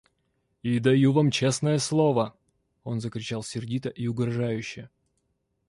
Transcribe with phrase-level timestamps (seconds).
[0.63, 2.35] И даю вам честное слово,—
[2.83, 4.89] он закричал сердито и угрожающе.